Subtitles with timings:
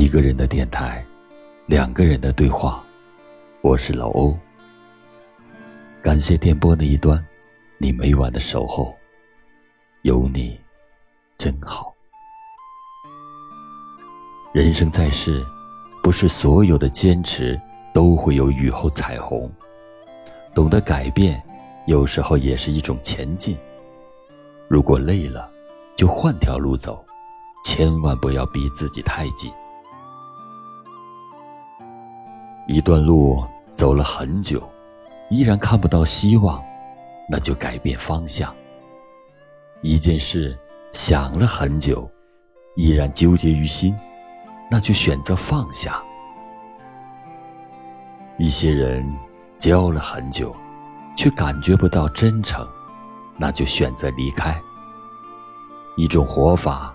[0.00, 1.04] 一个人的电台，
[1.66, 2.82] 两个人的对话。
[3.60, 4.34] 我是老欧。
[6.00, 7.22] 感谢电波那一端，
[7.76, 8.96] 你每晚的守候。
[10.00, 10.58] 有你，
[11.36, 11.94] 真好。
[14.54, 15.44] 人生在世，
[16.02, 17.60] 不是所有的坚持
[17.92, 19.52] 都会有雨后彩虹。
[20.54, 21.42] 懂得改变，
[21.86, 23.54] 有时候也是一种前进。
[24.66, 25.50] 如果累了，
[25.94, 27.04] 就换条路走，
[27.66, 29.52] 千万不要逼自己太紧。
[32.72, 33.42] 一段路
[33.74, 34.62] 走了很久，
[35.28, 36.62] 依然看不到希望，
[37.28, 38.54] 那就改变方向。
[39.82, 40.56] 一件事
[40.92, 42.08] 想了很久，
[42.76, 43.92] 依然纠结于心，
[44.70, 46.00] 那就选择放下。
[48.38, 49.04] 一些人
[49.58, 50.54] 交了很久，
[51.16, 52.64] 却感觉不到真诚，
[53.36, 54.56] 那就选择离开。
[55.96, 56.94] 一种活法，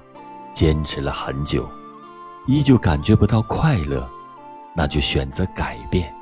[0.54, 1.68] 坚持了很久，
[2.48, 4.10] 依旧感觉不到快乐。
[4.76, 6.14] 那就选择改变。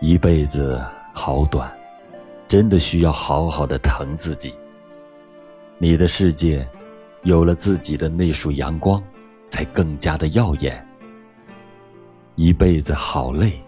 [0.00, 0.80] 一辈子
[1.12, 1.68] 好短，
[2.46, 4.54] 真的需要好好的疼自己。
[5.78, 6.66] 你的世界
[7.24, 9.02] 有了自己的那束阳光，
[9.48, 10.86] 才更加的耀眼。
[12.36, 13.60] 一辈子好累，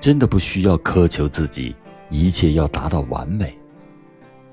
[0.00, 1.76] 真的不需要苛求自己，
[2.08, 3.54] 一切要达到完美。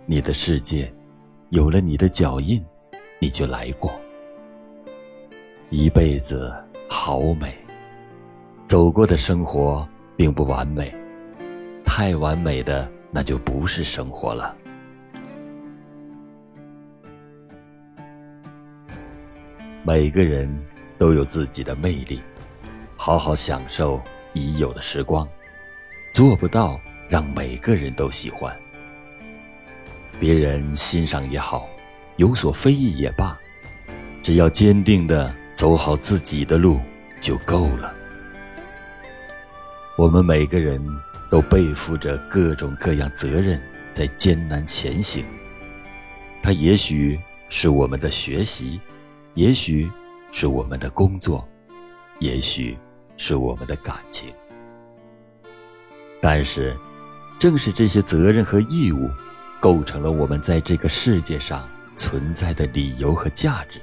[0.05, 0.93] 你的世界
[1.51, 2.61] 有了你的脚印，
[3.19, 3.89] 你就来过。
[5.69, 6.53] 一辈子。
[6.87, 7.55] 好美，
[8.65, 10.93] 走过的生活并不完美，
[11.85, 14.55] 太完美的那就不是生活了。
[19.83, 20.49] 每个人
[20.97, 22.21] 都有自己的魅力，
[22.95, 24.01] 好好享受
[24.33, 25.27] 已有的时光。
[26.13, 28.55] 做不到让每个人都喜欢，
[30.19, 31.67] 别人欣赏也好，
[32.15, 33.37] 有所非议也罢，
[34.23, 35.33] 只要坚定的。
[35.55, 36.79] 走好自己的路
[37.19, 37.93] 就够了。
[39.97, 40.79] 我们每个人
[41.31, 43.59] 都背负着各种各样责任，
[43.93, 45.23] 在艰难前行。
[46.43, 47.17] 它也许
[47.49, 48.79] 是我们的学习，
[49.33, 49.89] 也许
[50.31, 51.47] 是我们的工作，
[52.19, 52.77] 也许
[53.15, 54.31] 是我们的感情。
[56.21, 56.75] 但是，
[57.39, 59.09] 正是这些责任和义务，
[59.59, 63.79] 构成了我们在这个世界上存在的理由和价值。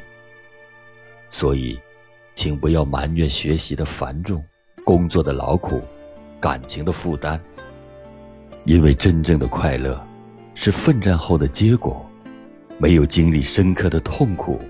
[1.32, 1.80] 所以，
[2.34, 4.44] 请不要埋怨学习的繁重、
[4.84, 5.82] 工作的劳苦、
[6.38, 7.40] 感情的负担。
[8.64, 10.00] 因为真正的快乐，
[10.54, 12.06] 是奋战后的结果。
[12.78, 14.60] 没有经历深刻的痛苦，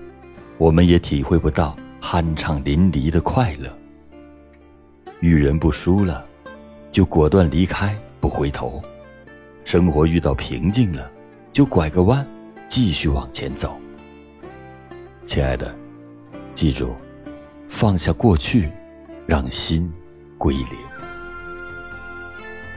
[0.57, 3.69] 我们也体会不到酣畅淋漓的快乐。
[5.19, 6.25] 遇人不淑了，
[6.91, 8.81] 就果断离开，不回头；
[9.65, 11.11] 生活遇到瓶颈了，
[11.51, 12.25] 就拐个弯，
[12.67, 13.77] 继续往前走。
[15.23, 15.82] 亲爱的。
[16.53, 16.95] 记住，
[17.67, 18.69] 放下过去，
[19.25, 19.91] 让心
[20.37, 20.67] 归零。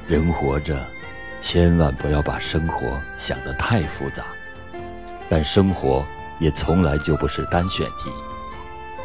[0.08, 0.76] 人活着，
[1.40, 4.24] 千万不要把生活想得太复杂，
[5.28, 6.02] 但生活
[6.40, 8.10] 也从来就不是单选题。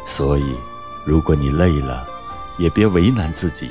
[0.06, 0.56] 所以，
[1.06, 2.06] 如果你累了，
[2.58, 3.70] 也别为难自己，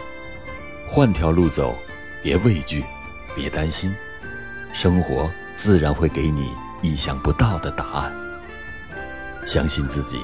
[0.88, 1.76] 换条路走，
[2.22, 2.86] 别畏惧，
[3.36, 3.94] 别担心，
[4.72, 8.14] 生活自然会给你意想不到的答案。
[9.46, 10.20] 相信自己。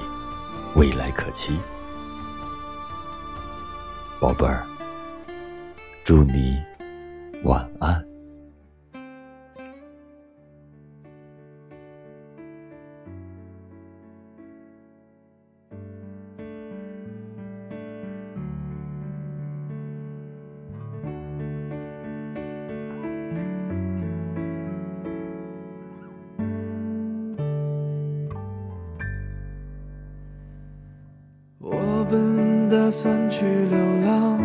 [0.77, 1.59] 未来可期，
[4.19, 4.63] 宝贝儿，
[6.03, 6.55] 祝你
[7.43, 8.06] 晚安。
[32.87, 34.39] 打算去流浪，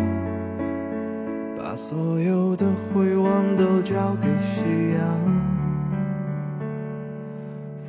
[1.57, 4.61] 把所有的回望都交给夕
[4.97, 5.01] 阳。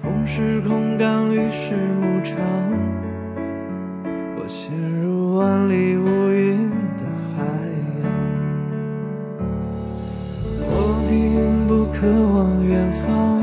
[0.00, 2.38] 风是空港，雨是牧场，
[4.36, 4.72] 我陷
[5.02, 7.02] 入万里无云的
[7.34, 7.42] 海
[7.82, 8.06] 洋。
[10.60, 13.42] 我并不渴望远方，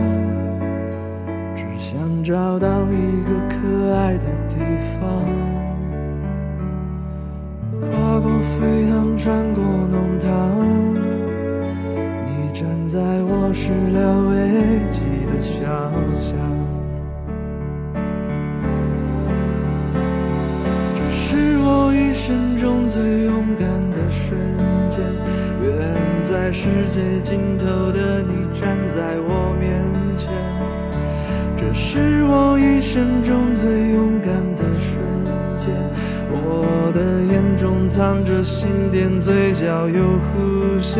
[1.58, 4.56] 只想找到一个可爱的地
[4.98, 5.41] 方。
[8.62, 10.30] 飞航，穿过弄堂，
[12.28, 14.00] 你站在我始料
[14.30, 14.38] 未
[14.92, 15.66] 及的小
[16.22, 16.38] 巷。
[20.94, 24.38] 这是我一生中最勇敢的瞬
[24.92, 25.02] 间，
[25.64, 29.72] 远在世界尽头的你站在我面
[30.16, 30.30] 前。
[31.58, 35.01] 这是我一生中最勇敢的瞬。
[36.34, 41.00] 我的眼中藏着心电，嘴角有弧线。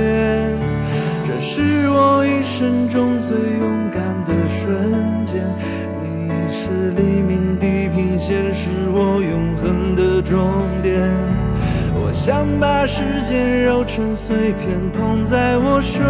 [1.24, 5.42] 这是我一生中最勇敢的瞬间。
[6.02, 10.40] 你是黎明地平线，是我永恒的终
[10.82, 11.10] 点。
[11.94, 16.02] 我想把时间揉成碎片，捧在我手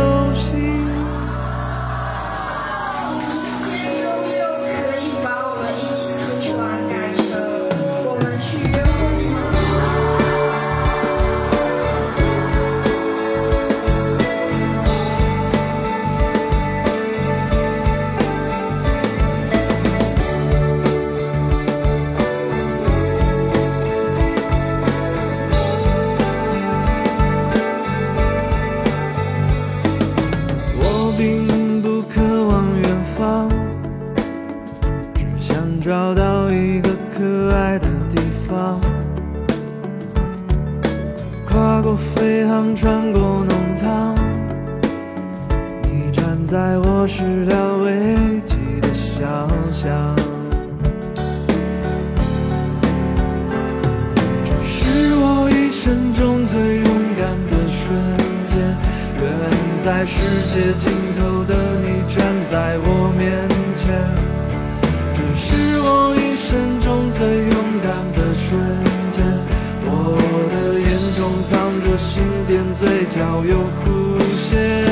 [35.91, 38.15] 找到一个可爱的地
[38.47, 38.79] 方。
[41.45, 44.15] 跨过飞航，穿过弄堂，
[45.83, 50.15] 你站在我始料未及的想象。
[54.45, 56.87] 这是我一生中最勇
[57.19, 57.91] 敢的瞬
[58.47, 58.77] 间。
[59.19, 59.27] 远
[59.77, 63.45] 在世界尽头的你站在我面
[63.75, 63.91] 前，
[71.91, 74.90] 我的眼中藏着心电，嘴角有弧线。